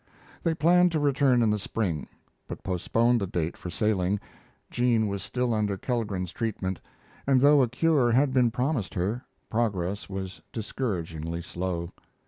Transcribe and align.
They 0.41 0.55
planned 0.55 0.91
to 0.93 0.99
return 0.99 1.43
in 1.43 1.51
the 1.51 1.59
spring, 1.59 2.07
but 2.47 2.63
postponed 2.63 3.21
the 3.21 3.27
date 3.27 3.55
for 3.55 3.69
sailing. 3.69 4.19
Jean 4.71 5.07
was 5.07 5.21
still 5.21 5.53
under 5.53 5.77
Kellgren's 5.77 6.31
treatment, 6.31 6.79
and, 7.27 7.39
though 7.39 7.61
a 7.61 7.69
cure 7.69 8.11
had 8.11 8.33
been 8.33 8.49
promised 8.49 8.95
her, 8.95 9.23
progress 9.47 10.09
was 10.09 10.41
discouragingly 10.51 11.43
slow. 11.43 11.91